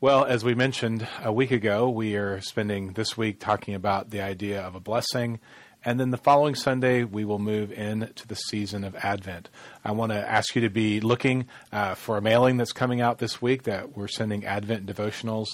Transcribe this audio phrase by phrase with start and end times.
[0.00, 4.20] Well, as we mentioned a week ago, we are spending this week talking about the
[4.20, 5.40] idea of a blessing
[5.84, 9.48] and then the following Sunday, we will move into the season of Advent.
[9.84, 13.18] I want to ask you to be looking uh, for a mailing that's coming out
[13.18, 15.46] this week that we're sending Advent devotionals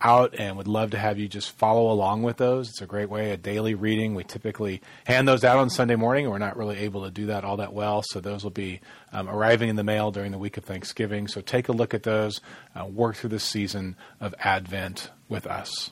[0.00, 2.68] out and would love to have you just follow along with those.
[2.68, 4.14] It's a great way, a daily reading.
[4.14, 6.30] We typically hand those out on Sunday morning.
[6.30, 8.80] We're not really able to do that all that well, so those will be
[9.12, 11.26] um, arriving in the mail during the week of Thanksgiving.
[11.26, 12.40] So take a look at those,
[12.76, 15.90] uh, work through the season of Advent with us.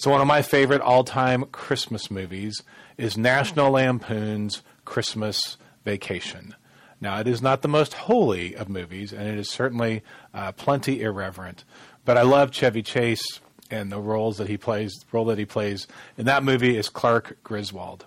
[0.00, 2.62] So, one of my favorite all time Christmas movies
[3.00, 6.54] is National Lampoon's Christmas Vacation.
[7.00, 10.02] Now, it is not the most holy of movies, and it is certainly
[10.34, 11.64] uh, plenty irreverent.
[12.04, 14.92] But I love Chevy Chase and the roles that he plays.
[14.92, 15.86] The role that he plays
[16.18, 18.04] in that movie is Clark Griswold.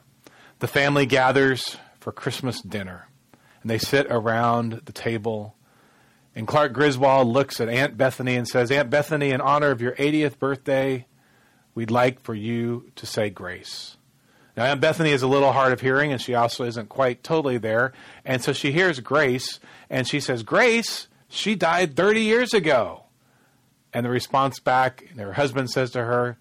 [0.59, 3.07] The family gathers for Christmas dinner,
[3.63, 5.55] and they sit around the table.
[6.35, 9.93] And Clark Griswold looks at Aunt Bethany and says, Aunt Bethany, in honor of your
[9.93, 11.07] 80th birthday,
[11.73, 13.97] we'd like for you to say grace.
[14.55, 17.57] Now, Aunt Bethany is a little hard of hearing, and she also isn't quite totally
[17.57, 17.91] there.
[18.23, 23.05] And so she hears Grace, and she says, Grace, she died 30 years ago.
[23.93, 26.37] And the response back, her husband says to her,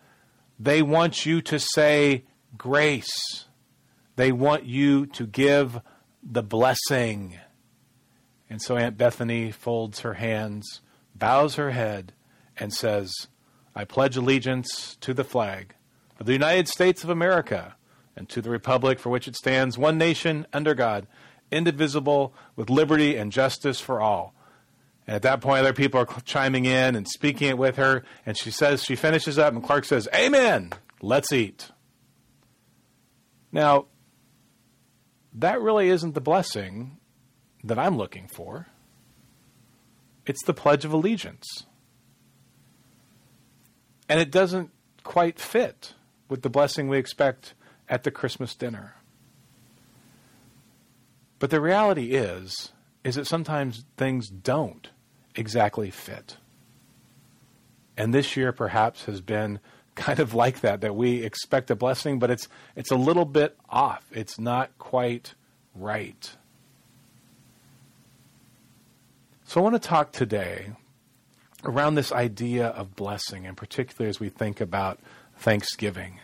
[0.59, 2.25] They want you to say
[2.57, 3.47] grace.
[4.17, 5.81] They want you to give
[6.23, 7.39] the blessing.
[8.49, 10.81] And so Aunt Bethany folds her hands,
[11.15, 12.13] bows her head,
[12.59, 13.29] and says,
[13.75, 15.75] I pledge allegiance to the flag
[16.21, 17.77] of the United States of America
[18.17, 21.07] and to the republic for which it stands, one nation under God,
[21.51, 24.35] indivisible, with liberty and justice for all.
[25.07, 28.05] And at that point, other people are chiming in and speaking it with her.
[28.25, 30.73] And she says, she finishes up, and Clark says, Amen.
[31.01, 31.71] Let's eat.
[33.51, 33.87] Now,
[35.35, 36.99] that really isn't the blessing
[37.65, 38.69] that I'm looking for.
[40.27, 41.47] It's the Pledge of Allegiance.
[44.09, 44.71] And it doesn't
[45.03, 45.95] quite fit
[46.29, 47.55] with the blessing we expect
[47.89, 48.95] at the Christmas dinner.
[51.39, 52.73] But the reality is
[53.05, 54.91] is that sometimes things don't
[55.35, 56.37] exactly fit.
[57.97, 59.59] And this year perhaps has been
[59.95, 63.57] kind of like that that we expect a blessing but it's it's a little bit
[63.69, 64.05] off.
[64.13, 65.35] It's not quite
[65.75, 66.37] right.
[69.45, 70.71] So I want to talk today
[71.65, 74.99] around this idea of blessing and particularly as we think about
[75.37, 76.21] Thanksgiving.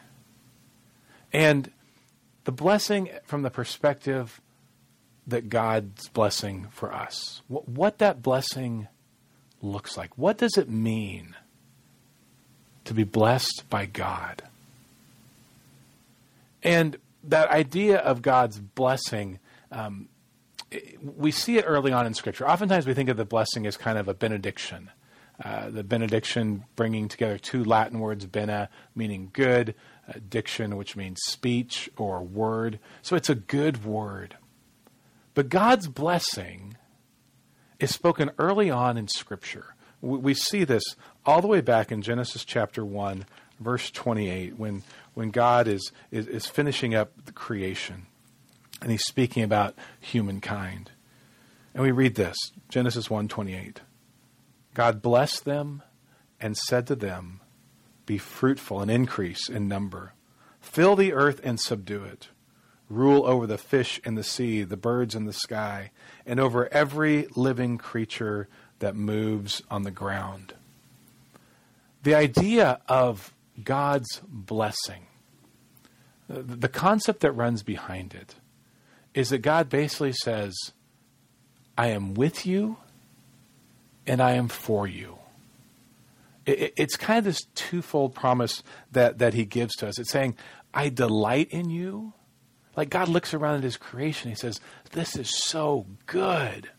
[1.32, 1.70] And
[2.44, 4.40] the blessing from the perspective
[5.26, 8.88] that God's blessing for us, what, what that blessing
[9.60, 10.16] looks like.
[10.16, 11.36] What does it mean
[12.84, 14.42] to be blessed by God?
[16.62, 19.38] And that idea of God's blessing,
[19.70, 20.08] um,
[21.16, 22.48] we see it early on in Scripture.
[22.48, 24.90] Oftentimes we think of the blessing as kind of a benediction.
[25.42, 29.74] Uh, the benediction bringing together two Latin words, bene, meaning good,
[30.28, 32.78] diction, which means speech or word.
[33.02, 34.36] So it's a good word.
[35.34, 36.76] But God's blessing
[37.78, 39.74] is spoken early on in Scripture.
[40.00, 40.82] We see this
[41.26, 43.26] all the way back in Genesis chapter 1,
[43.60, 48.06] verse 28, when, when God is, is, is finishing up the creation
[48.80, 50.92] and he's speaking about humankind.
[51.74, 52.36] And we read this
[52.68, 53.80] Genesis 1 28.
[54.74, 55.82] God blessed them
[56.40, 57.40] and said to them,
[58.08, 60.14] be fruitful and increase in number.
[60.60, 62.28] Fill the earth and subdue it.
[62.88, 65.90] Rule over the fish in the sea, the birds in the sky,
[66.24, 68.48] and over every living creature
[68.78, 70.54] that moves on the ground.
[72.02, 75.06] The idea of God's blessing,
[76.28, 78.36] the concept that runs behind it,
[79.12, 80.56] is that God basically says,
[81.76, 82.78] I am with you
[84.06, 85.17] and I am for you
[86.48, 89.98] it, it's kind of this twofold promise that, that he gives to us.
[89.98, 90.36] It's saying,
[90.72, 92.14] I delight in you.
[92.76, 94.60] Like God looks around at his creation, he says,
[94.92, 96.70] This is so good.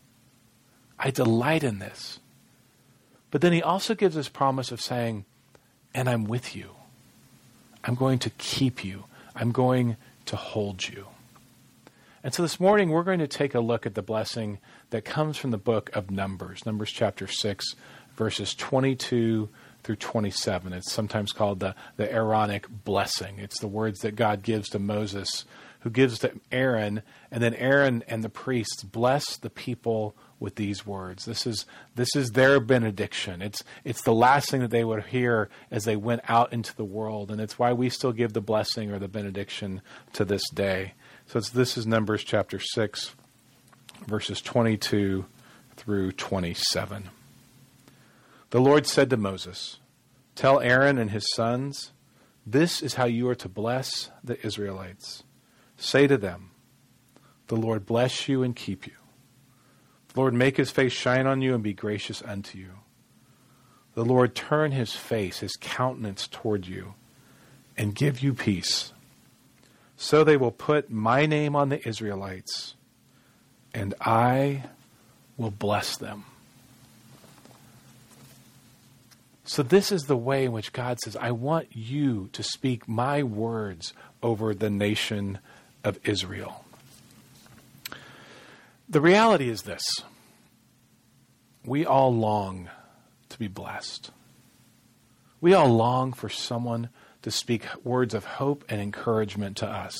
[0.98, 2.20] I delight in this.
[3.30, 5.24] But then he also gives this promise of saying,
[5.94, 6.70] And I'm with you.
[7.84, 9.04] I'm going to keep you.
[9.34, 9.96] I'm going
[10.26, 11.06] to hold you.
[12.22, 14.58] And so this morning we're going to take a look at the blessing
[14.90, 17.74] that comes from the book of Numbers, Numbers chapter 6,
[18.20, 19.48] verses 22
[19.82, 20.74] through 27.
[20.74, 23.38] It's sometimes called the, the Aaronic blessing.
[23.38, 25.46] It's the words that God gives to Moses,
[25.80, 27.00] who gives to Aaron,
[27.30, 31.24] and then Aaron and the priests bless the people with these words.
[31.24, 31.64] This is
[31.94, 33.40] this is their benediction.
[33.40, 36.84] It's it's the last thing that they would hear as they went out into the
[36.84, 39.80] world, and it's why we still give the blessing or the benediction
[40.12, 40.92] to this day.
[41.24, 43.14] So this is Numbers chapter six,
[44.06, 45.24] verses twenty two
[45.76, 47.08] through twenty seven.
[48.50, 49.78] The Lord said to Moses,
[50.34, 51.92] Tell Aaron and his sons,
[52.46, 55.22] this is how you are to bless the Israelites.
[55.76, 56.50] Say to them,
[57.46, 58.94] The Lord bless you and keep you.
[60.08, 62.70] The Lord make his face shine on you and be gracious unto you.
[63.94, 66.94] The Lord turn his face, his countenance toward you,
[67.76, 68.92] and give you peace.
[69.96, 72.74] So they will put my name on the Israelites,
[73.74, 74.64] and I
[75.36, 76.24] will bless them.
[79.50, 83.24] So, this is the way in which God says, I want you to speak my
[83.24, 83.92] words
[84.22, 85.40] over the nation
[85.82, 86.64] of Israel.
[88.88, 89.82] The reality is this
[91.64, 92.70] we all long
[93.30, 94.12] to be blessed.
[95.40, 96.88] We all long for someone
[97.22, 99.98] to speak words of hope and encouragement to us.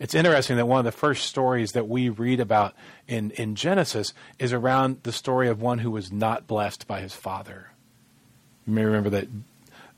[0.00, 2.74] It's interesting that one of the first stories that we read about
[3.06, 7.14] in, in Genesis is around the story of one who was not blessed by his
[7.14, 7.68] father.
[8.70, 9.26] You may remember that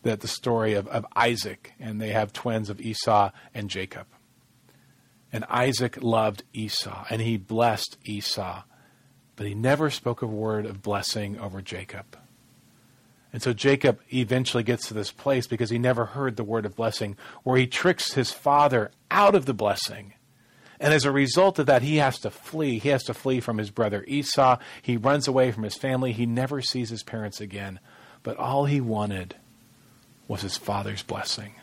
[0.03, 4.07] that the story of, of Isaac, and they have twins of Esau and Jacob.
[5.31, 8.63] And Isaac loved Esau, and he blessed Esau,
[9.37, 12.17] but he never spoke a word of blessing over Jacob.
[13.31, 16.75] And so Jacob eventually gets to this place because he never heard the word of
[16.75, 20.15] blessing, where he tricks his father out of the blessing.
[20.81, 22.79] And as a result of that, he has to flee.
[22.79, 24.59] He has to flee from his brother Esau.
[24.81, 26.13] He runs away from his family.
[26.13, 27.79] He never sees his parents again.
[28.23, 29.35] But all he wanted
[30.29, 31.55] was his father's blessing.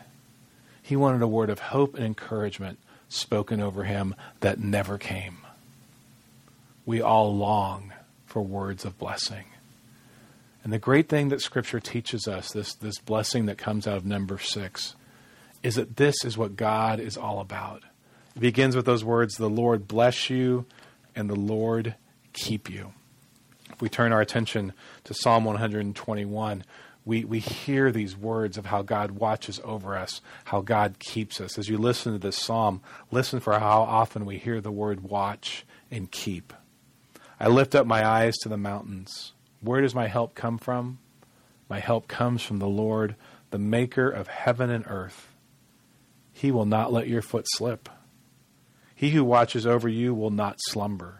[0.82, 2.78] He wanted a word of hope and encouragement
[3.08, 5.38] spoken over him that never came.
[6.84, 7.92] We all long
[8.26, 9.46] for words of blessing.
[10.62, 14.04] And the great thing that Scripture teaches us, this, this blessing that comes out of
[14.04, 14.94] number six,
[15.62, 17.82] is that this is what God is all about.
[18.36, 20.66] It begins with those words, the Lord bless you
[21.16, 21.94] and the Lord
[22.32, 22.92] keep you
[23.80, 24.72] we turn our attention
[25.04, 26.64] to Psalm 121,
[27.04, 31.58] we, we hear these words of how God watches over us, how God keeps us.
[31.58, 35.64] As you listen to this psalm, listen for how often we hear the word watch
[35.90, 36.52] and keep.
[37.38, 39.32] I lift up my eyes to the mountains.
[39.60, 40.98] Where does my help come from?
[41.68, 43.16] My help comes from the Lord,
[43.50, 45.28] the maker of heaven and earth.
[46.32, 47.88] He will not let your foot slip.
[48.94, 51.19] He who watches over you will not slumber.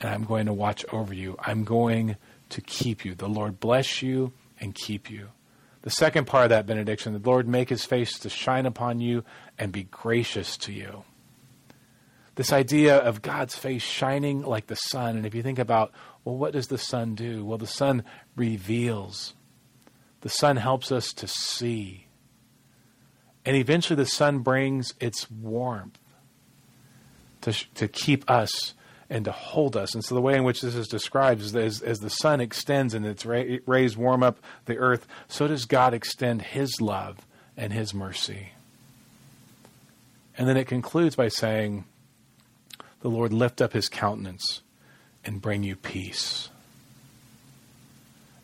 [0.00, 1.36] and I'm going to watch over you.
[1.40, 2.16] I'm going
[2.50, 3.14] to keep you.
[3.14, 5.30] The Lord bless you and keep you.
[5.82, 9.24] The second part of that benediction, the Lord make his face to shine upon you
[9.58, 11.04] and be gracious to you.
[12.34, 15.16] This idea of God's face shining like the sun.
[15.16, 15.92] And if you think about,
[16.24, 17.44] well, what does the sun do?
[17.44, 18.04] Well, the sun
[18.34, 19.34] reveals,
[20.20, 22.08] the sun helps us to see.
[23.44, 25.98] And eventually, the sun brings its warmth
[27.42, 28.74] to, to keep us
[29.08, 29.94] and to hold us.
[29.94, 32.94] And so the way in which this is described is as, as the sun extends
[32.94, 37.18] and its rays warm up the earth, so does God extend his love
[37.56, 38.50] and his mercy.
[40.36, 41.84] And then it concludes by saying,
[43.00, 44.62] The Lord lift up his countenance
[45.24, 46.50] and bring you peace.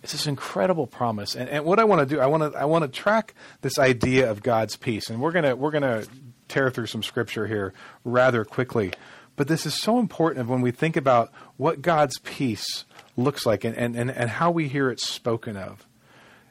[0.02, 1.36] It's this incredible promise.
[1.36, 3.78] And, and what I want to do, I want to I want to track this
[3.78, 5.10] idea of God's peace.
[5.10, 6.04] And we're gonna we're gonna
[6.48, 7.72] tear through some scripture here
[8.04, 8.92] rather quickly.
[9.36, 12.84] But this is so important when we think about what God's peace
[13.16, 15.86] looks like and, and, and, and how we hear it spoken of.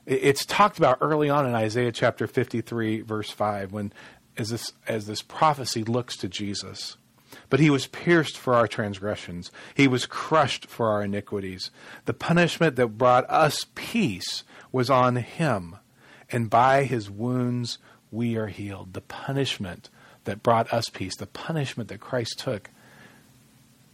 [0.06, 3.94] It's talked about early on in Isaiah chapter 53, verse 5, when
[4.38, 6.98] as this, as this prophecy looks to Jesus.
[7.50, 11.72] But he was pierced for our transgressions, he was crushed for our iniquities.
[12.06, 15.78] The punishment that brought us peace was on him,
[16.32, 17.78] and by his wounds
[18.10, 18.94] we are healed.
[18.94, 19.90] The punishment
[20.26, 22.70] that brought us peace, the punishment that Christ took,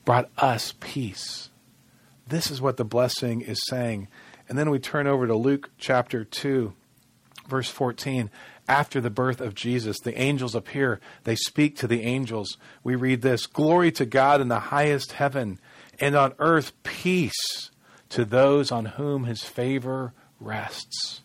[0.05, 1.49] brought us peace.
[2.27, 4.07] This is what the blessing is saying.
[4.49, 6.73] And then we turn over to Luke chapter 2,
[7.47, 8.29] verse 14.
[8.69, 10.99] After the birth of Jesus, the angels appear.
[11.23, 12.57] They speak to the angels.
[12.83, 15.59] We read this Glory to God in the highest heaven,
[15.99, 17.71] and on earth peace
[18.09, 21.21] to those on whom his favor rests.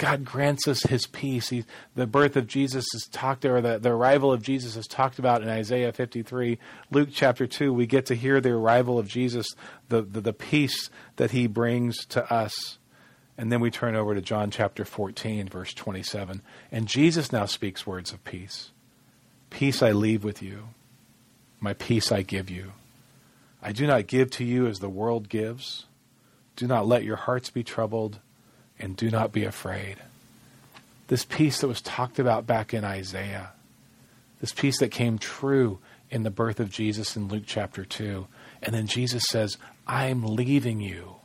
[0.00, 1.50] God grants us his peace.
[1.50, 5.18] He, the birth of Jesus is talked, or the, the arrival of Jesus is talked
[5.18, 6.58] about in Isaiah 53.
[6.90, 9.46] Luke chapter 2, we get to hear the arrival of Jesus,
[9.90, 12.78] the, the, the peace that he brings to us.
[13.36, 16.40] And then we turn over to John chapter 14, verse 27.
[16.72, 18.70] And Jesus now speaks words of peace.
[19.50, 20.68] Peace I leave with you,
[21.60, 22.72] my peace I give you.
[23.62, 25.84] I do not give to you as the world gives.
[26.56, 28.18] Do not let your hearts be troubled,
[28.80, 29.96] and do not be afraid.
[31.08, 33.50] This peace that was talked about back in Isaiah,
[34.40, 35.78] this peace that came true
[36.10, 38.26] in the birth of Jesus in Luke chapter 2.
[38.62, 39.56] And then Jesus says,
[39.86, 41.16] I'm leaving you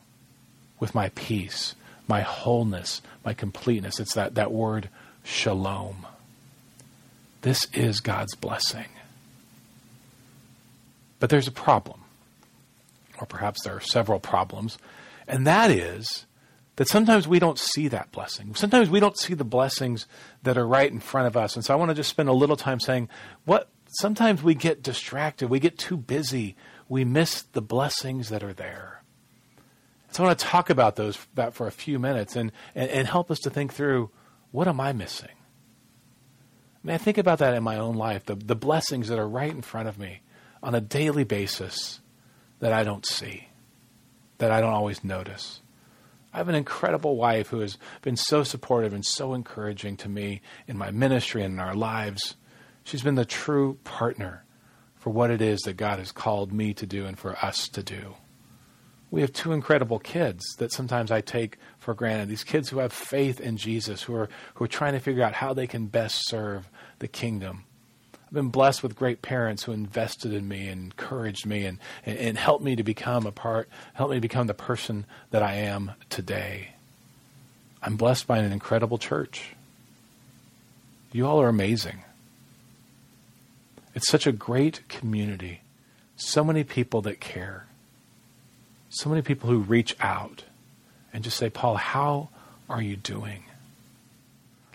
[0.79, 1.75] with my peace,
[2.07, 4.00] my wholeness, my completeness.
[4.00, 4.89] It's that, that word
[5.24, 6.05] shalom.
[7.41, 8.88] This is God's blessing.
[11.19, 12.01] But there's a problem,
[13.19, 14.77] or perhaps there are several problems,
[15.27, 16.25] and that is
[16.75, 18.53] that sometimes we don't see that blessing.
[18.55, 20.08] Sometimes we don't see the blessings
[20.44, 21.55] that are right in front of us.
[21.55, 23.10] And so I want to just spend a little time saying
[23.46, 26.55] what sometimes we get distracted, we get too busy,
[26.89, 29.03] we miss the blessings that are there.
[30.12, 33.08] So I want to talk about those that for a few minutes and, and, and
[33.08, 34.12] help us to think through
[34.51, 35.29] what am I missing?
[35.29, 39.27] I mean, I think about that in my own life, the, the blessings that are
[39.27, 40.22] right in front of me
[40.62, 42.00] on a daily basis
[42.60, 43.50] that I don't see,
[44.38, 45.62] that I don't always notice.
[46.35, 50.41] I have an incredible wife who has been so supportive and so encouraging to me
[50.67, 52.35] in my ministry and in our lives.
[52.83, 54.43] She's been the true partner
[54.95, 57.81] for what it is that God has called me to do and for us to
[57.81, 58.15] do.
[59.11, 62.27] We have two incredible kids that sometimes I take for granted.
[62.27, 65.35] These kids who have faith in Jesus, who are, who are trying to figure out
[65.35, 67.63] how they can best serve the kingdom.
[68.35, 72.17] I've been blessed with great parents who invested in me and encouraged me and, and,
[72.17, 75.93] and helped me to become a part, helped me become the person that I am
[76.09, 76.71] today.
[77.81, 79.55] I'm blessed by an incredible church.
[81.13, 82.03] You all are amazing.
[83.93, 85.61] It's such a great community.
[86.17, 87.67] So many people that care.
[88.89, 90.43] So many people who reach out
[91.13, 92.27] and just say, Paul, how
[92.69, 93.45] are you doing?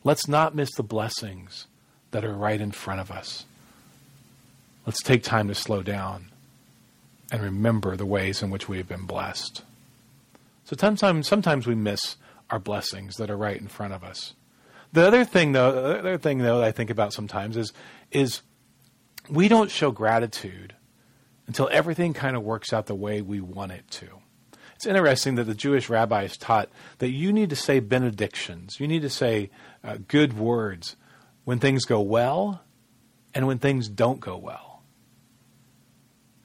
[0.03, 1.67] Let's not miss the blessings
[2.13, 3.45] that are right in front of us.
[4.87, 6.31] Let's take time to slow down
[7.31, 9.63] and remember the ways in which we have been blessed.
[10.65, 12.17] So sometimes, sometimes we miss
[12.51, 14.35] our blessings that are right in front of us.
[14.93, 17.73] The other thing, though, the other thing though that I think about sometimes is
[18.11, 18.43] is
[19.29, 20.75] we don't show gratitude
[21.47, 24.07] until everything kind of works out the way we want it to.
[24.75, 29.03] It's interesting that the Jewish rabbis taught that you need to say benedictions, you need
[29.03, 29.51] to say
[29.85, 30.97] uh, good words
[31.45, 32.63] when things go well
[33.35, 34.70] and when things don't go well.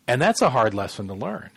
[0.08, 1.50] And that's a hard lesson to learn.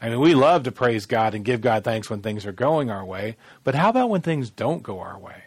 [0.00, 2.90] I mean, we love to praise God and give God thanks when things are going
[2.90, 5.44] our way, but how about when things don't go our way?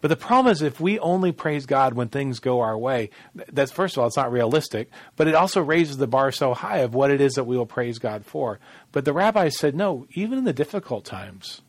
[0.00, 3.72] But the problem is, if we only praise God when things go our way, that's
[3.72, 6.94] first of all, it's not realistic, but it also raises the bar so high of
[6.94, 8.58] what it is that we will praise God for.
[8.92, 11.62] But the rabbis said, no, even in the difficult times,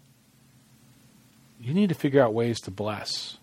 [1.62, 3.38] you need to figure out ways to bless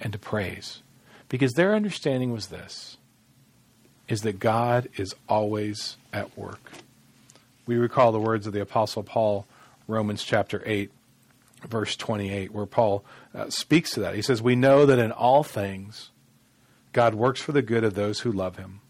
[0.00, 0.82] and to praise.
[1.28, 2.96] Because their understanding was this
[4.08, 6.72] is that God is always at work.
[7.66, 9.46] We recall the words of the Apostle Paul,
[9.88, 10.90] Romans chapter 8,
[11.68, 14.14] verse 28, where Paul uh, speaks to that.
[14.14, 16.10] He says, We know that in all things
[16.92, 18.80] God works for the good of those who love him,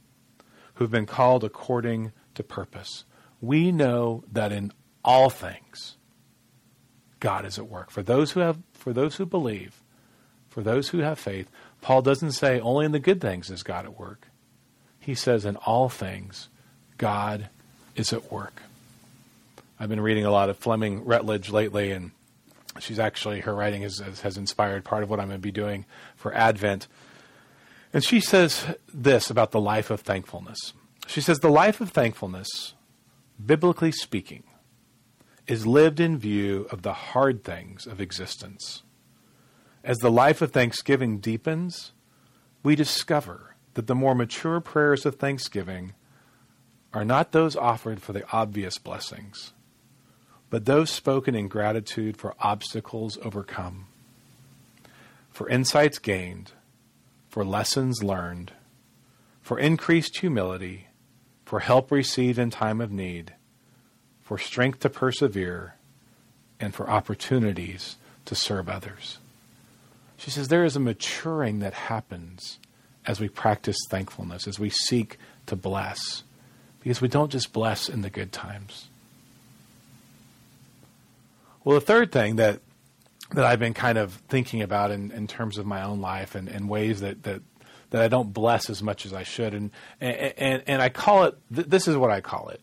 [0.74, 3.04] who've been called according to purpose.
[3.40, 4.72] We know that in
[5.04, 5.96] all things
[7.20, 7.90] God is at work.
[7.90, 9.82] For those who have for those who believe,
[10.48, 13.84] for those who have faith, Paul doesn't say only in the good things is God
[13.84, 14.25] at work.
[15.06, 16.48] He says in all things,
[16.98, 17.48] God
[17.94, 18.62] is at work.
[19.78, 22.10] I've been reading a lot of Fleming Rutledge lately, and
[22.80, 25.84] she's actually, her writing has, has inspired part of what I'm going to be doing
[26.16, 26.88] for Advent.
[27.92, 30.72] And she says this about the life of thankfulness.
[31.06, 32.74] She says, The life of thankfulness,
[33.44, 34.42] biblically speaking,
[35.46, 38.82] is lived in view of the hard things of existence
[39.86, 41.92] as the life of thanksgiving deepens,
[42.64, 45.92] we discover that the more mature prayers of thanksgiving
[46.94, 49.52] are not those offered for the obvious blessings,
[50.48, 53.86] but those spoken in gratitude for obstacles overcome,
[55.30, 56.52] for insights gained,
[57.28, 58.50] for lessons learned,
[59.42, 60.86] for increased humility,
[61.44, 63.34] for help received in time of need,
[64.22, 65.74] for strength to persevere,
[66.58, 69.18] and for opportunities to serve others.
[70.16, 72.58] She says there is a maturing that happens
[73.06, 76.24] as we practice thankfulness, as we seek to bless,
[76.80, 78.88] because we don't just bless in the good times.
[81.64, 82.60] Well, the third thing that
[83.32, 86.48] that I've been kind of thinking about in, in terms of my own life and,
[86.48, 87.42] and ways that, that
[87.90, 89.70] that I don't bless as much as I should, and
[90.00, 91.36] and and I call it.
[91.54, 92.60] Th- this is what I call it: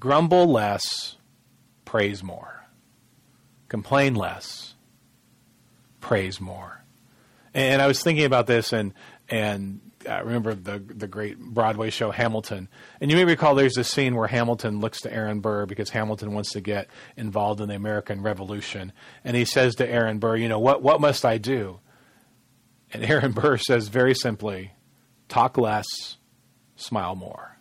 [0.00, 1.16] grumble less,
[1.84, 2.64] praise more.
[3.72, 4.74] complain less,
[6.00, 6.84] praise more.
[7.54, 8.92] And I was thinking about this, and
[9.32, 12.68] and I remember the the great Broadway show Hamilton.
[13.00, 16.34] And you may recall there's this scene where Hamilton looks to Aaron Burr because Hamilton
[16.34, 18.92] wants to get involved in the American Revolution,
[19.24, 20.82] and he says to Aaron Burr, "You know what?
[20.82, 21.80] What must I do?"
[22.92, 24.72] And Aaron Burr says very simply,
[25.28, 25.86] "Talk less,
[26.76, 27.56] smile more."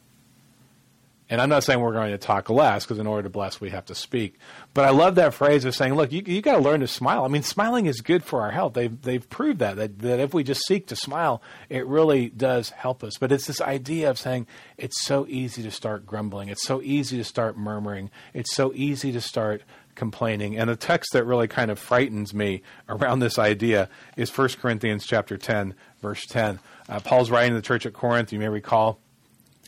[1.31, 3.69] And I'm not saying we're going to talk less because in order to bless, we
[3.69, 4.37] have to speak.
[4.73, 7.23] But I love that phrase of saying, look, you, you got to learn to smile.
[7.23, 8.73] I mean, smiling is good for our health.
[8.73, 12.71] They've, they've proved that, that, that if we just seek to smile, it really does
[12.71, 13.13] help us.
[13.17, 14.45] But it's this idea of saying
[14.77, 16.49] it's so easy to start grumbling.
[16.49, 18.11] It's so easy to start murmuring.
[18.33, 19.63] It's so easy to start
[19.95, 20.57] complaining.
[20.57, 25.05] And the text that really kind of frightens me around this idea is 1 Corinthians
[25.05, 26.59] chapter 10, verse 10.
[26.89, 28.33] Uh, Paul's writing to the church at Corinth.
[28.33, 28.99] You may recall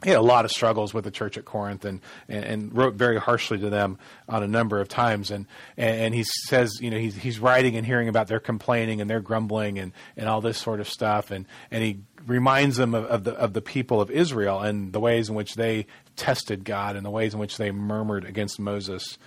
[0.04, 2.96] he had a lot of struggles with the church at Corinth and, and, and, wrote
[2.96, 5.32] very harshly to them on a number of times.
[5.32, 5.46] And,
[5.78, 9.22] and he says, you know, he's, he's writing and hearing about their complaining and their
[9.22, 11.32] grumbling and, and all this sort of stuff.
[11.32, 15.00] And, and he reminds them of, of, the, of the people of Israel and the
[15.00, 19.18] ways in which they tested God and the ways in which they murmured against Moses.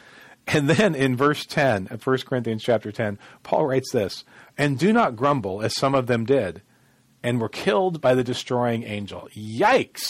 [0.47, 4.25] And then in verse 10 uh, of 1 Corinthians chapter 10, Paul writes this,
[4.57, 6.63] And do not grumble as some of them did
[7.23, 9.29] and were killed by the destroying angel.
[9.37, 10.07] Yikes!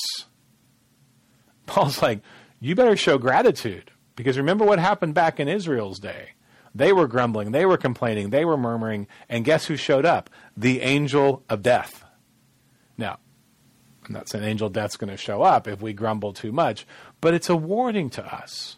[1.66, 2.20] Paul's like,
[2.60, 6.30] you better show gratitude because remember what happened back in Israel's day.
[6.74, 10.28] They were grumbling, they were complaining, they were murmuring, and guess who showed up?
[10.56, 12.04] The angel of death.
[12.98, 13.18] Now,
[14.06, 16.86] I'm not saying angel death's going to show up if we grumble too much,
[17.20, 18.76] but it's a warning to us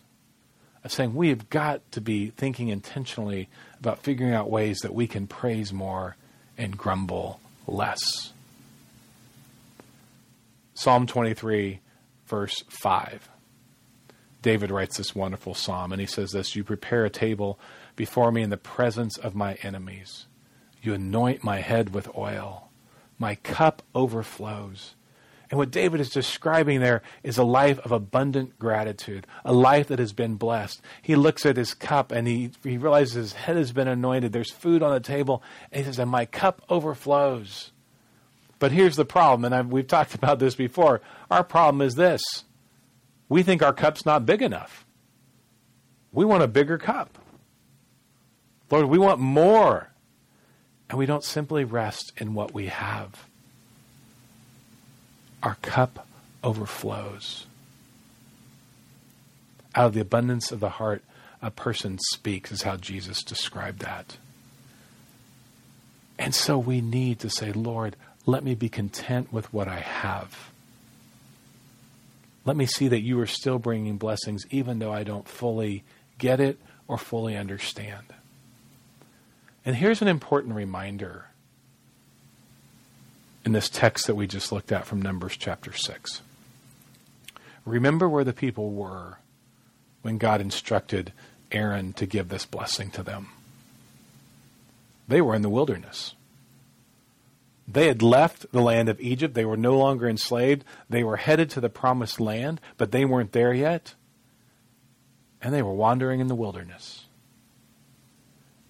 [0.84, 3.48] of saying we have got to be thinking intentionally
[3.80, 6.16] about figuring out ways that we can praise more
[6.56, 8.32] and grumble less.
[10.74, 11.80] Psalm 23
[12.28, 13.30] verse 5.
[14.40, 17.58] David writes this wonderful psalm, and he says this You prepare a table
[17.96, 20.26] before me in the presence of my enemies.
[20.80, 22.70] You anoint my head with oil.
[23.18, 24.94] My cup overflows.
[25.50, 29.98] And what David is describing there is a life of abundant gratitude, a life that
[29.98, 30.82] has been blessed.
[31.00, 34.32] He looks at his cup and he, he realizes his head has been anointed.
[34.32, 35.42] There's food on the table.
[35.72, 37.72] And he says, And my cup overflows.
[38.58, 41.00] But here's the problem, and I've, we've talked about this before.
[41.30, 42.22] Our problem is this
[43.28, 44.86] we think our cup's not big enough.
[46.12, 47.18] We want a bigger cup.
[48.70, 49.90] Lord, we want more.
[50.88, 53.26] And we don't simply rest in what we have.
[55.42, 56.06] Our cup
[56.42, 57.46] overflows.
[59.74, 61.02] Out of the abundance of the heart,
[61.42, 64.16] a person speaks, is how Jesus described that.
[66.18, 67.94] And so we need to say, Lord,
[68.28, 70.50] let me be content with what I have.
[72.44, 75.82] Let me see that you are still bringing blessings even though I don't fully
[76.18, 78.04] get it or fully understand.
[79.64, 81.28] And here's an important reminder
[83.46, 86.20] in this text that we just looked at from Numbers chapter 6.
[87.64, 89.16] Remember where the people were
[90.02, 91.14] when God instructed
[91.50, 93.28] Aaron to give this blessing to them.
[95.08, 96.12] They were in the wilderness.
[97.70, 99.34] They had left the land of Egypt.
[99.34, 100.64] They were no longer enslaved.
[100.88, 103.94] They were headed to the promised land, but they weren't there yet.
[105.42, 107.04] And they were wandering in the wilderness.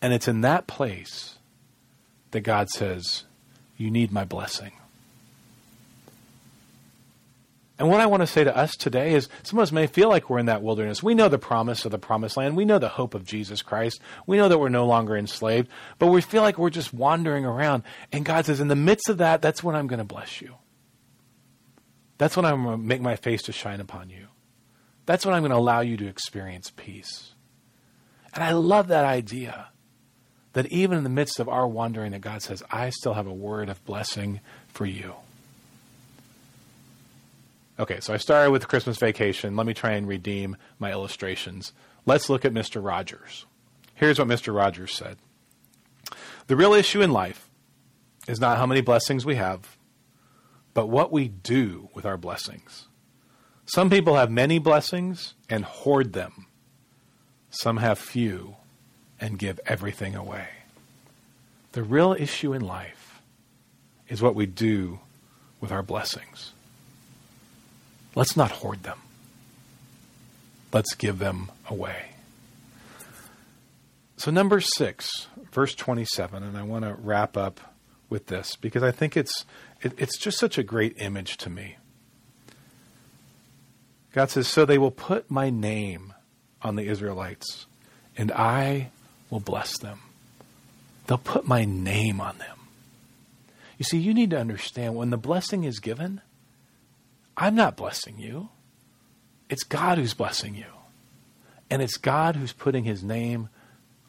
[0.03, 1.39] And it's in that place
[2.33, 3.25] that God says,
[3.77, 4.73] You need my blessing.
[7.79, 10.09] And what I want to say to us today is some of us may feel
[10.09, 11.01] like we're in that wilderness.
[11.01, 12.57] We know the promise of the promised land.
[12.57, 14.01] We know the hope of Jesus Christ.
[14.27, 15.69] We know that we're no longer enslaved,
[16.01, 17.85] but we feel like we're just wandering around.
[18.11, 20.57] And God says, in the midst of that, that's when I'm going to bless you.
[22.19, 24.27] That's when I'm going to make my face to shine upon you.
[25.07, 27.35] That's when I'm going to allow you to experience peace.
[28.35, 29.69] And I love that idea
[30.53, 33.33] that even in the midst of our wandering, that God says, I still have a
[33.33, 35.14] word of blessing for you.
[37.79, 39.55] Okay, so I started with Christmas vacation.
[39.55, 41.73] Let me try and redeem my illustrations.
[42.07, 42.85] Let's look at Mr.
[42.85, 43.47] Rogers.
[43.95, 44.55] Here's what Mr.
[44.55, 45.19] Rogers said
[46.49, 47.49] The real issue in life
[48.27, 49.77] is not how many blessings we have,
[50.75, 52.87] but what we do with our blessings.
[53.67, 56.47] Some people have many blessings and hoard them,
[57.51, 58.57] some have few
[59.21, 60.49] and give everything away.
[61.73, 63.21] The real issue in life
[64.09, 65.01] is what we do
[65.61, 66.53] with our blessings.
[68.14, 68.99] Let's not hoard them.
[70.73, 72.11] Let's give them away.
[74.16, 77.61] So, number six, verse 27, and I want to wrap up
[78.11, 79.44] with this because I think it's,
[79.81, 81.77] it, it's just such a great image to me.
[84.12, 86.14] God says, So they will put my name
[86.62, 87.66] on the Israelites,
[88.16, 88.90] and I
[89.31, 90.01] will bless them.
[91.07, 92.59] They'll put my name on them.
[93.79, 96.21] You see, you need to understand when the blessing is given,
[97.38, 98.48] I'm not blessing you.
[99.48, 100.66] It's God who's blessing you.
[101.70, 103.48] And it's God who's putting his name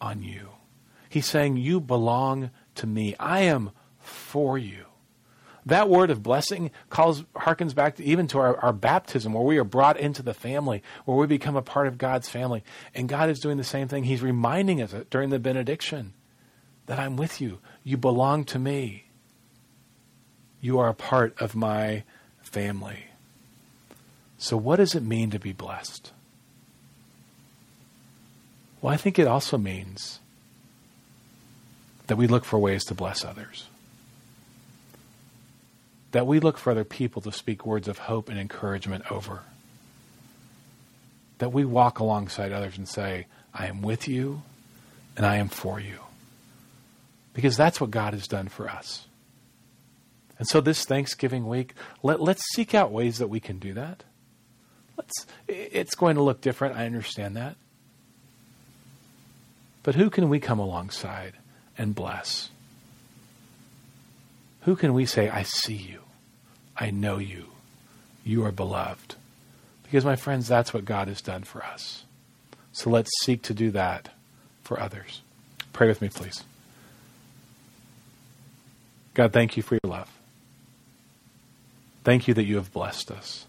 [0.01, 0.49] on you.
[1.09, 3.15] He's saying, You belong to me.
[3.19, 4.85] I am for you.
[5.65, 9.59] That word of blessing calls harkens back to, even to our, our baptism, where we
[9.59, 12.63] are brought into the family, where we become a part of God's family.
[12.95, 14.05] And God is doing the same thing.
[14.05, 16.13] He's reminding us during the benediction
[16.87, 17.59] that I'm with you.
[17.83, 19.05] You belong to me.
[20.59, 22.03] You are a part of my
[22.41, 23.09] family.
[24.39, 26.12] So, what does it mean to be blessed?
[28.82, 30.19] Well, I think it also means
[32.08, 33.67] that we look for ways to bless others
[36.12, 39.41] that we look for other people to speak words of hope and encouragement over.
[41.38, 44.41] That we walk alongside others and say, I am with you
[45.15, 45.99] and I am for you.
[47.34, 49.06] Because that's what God has done for us.
[50.39, 54.04] And so this Thanksgiving week, let, let's seek out ways that we can do that.
[54.99, 56.75] Let's, it's going to look different.
[56.75, 57.55] I understand that.
[59.81, 61.35] But who can we come alongside
[61.77, 62.49] and bless?
[64.63, 66.01] Who can we say, I see you?
[66.75, 67.45] I know you.
[68.25, 69.15] You are beloved.
[69.83, 72.03] Because, my friends, that's what God has done for us.
[72.73, 74.09] So let's seek to do that
[74.63, 75.21] for others.
[75.71, 76.43] Pray with me, please.
[79.13, 80.12] God, thank you for your love.
[82.03, 83.45] Thank you that you have blessed us.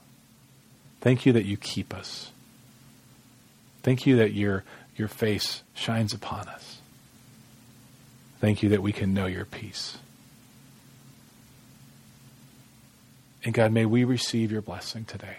[1.01, 2.31] Thank you that you keep us.
[3.83, 4.65] Thank you that your,
[4.97, 6.81] your face shines upon us.
[8.41, 9.99] Thank you that we can know your peace.
[13.45, 15.39] And God, may we receive your blessing today.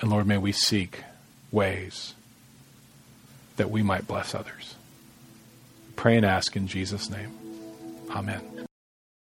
[0.00, 1.02] And Lord, may we seek
[1.50, 2.14] ways
[3.56, 4.74] that we might bless others.
[5.96, 7.32] Pray and ask in Jesus' name.
[8.10, 8.65] Amen.